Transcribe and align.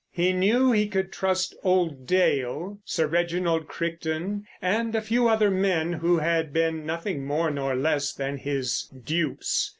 He 0.09 0.33
knew 0.33 0.71
he 0.71 0.87
could 0.87 1.11
trust 1.11 1.53
old 1.61 2.07
Dale, 2.07 2.79
Sir 2.83 3.05
Reginald 3.05 3.67
Crichton, 3.67 4.45
and 4.59 4.95
a 4.95 4.99
few 5.01 5.27
other 5.27 5.51
men 5.51 5.93
who 5.93 6.17
had 6.17 6.51
been 6.51 6.87
nothing 6.87 7.23
more 7.23 7.51
nor 7.51 7.75
less 7.75 8.11
than 8.11 8.37
his 8.37 8.85
dupes. 8.85 9.69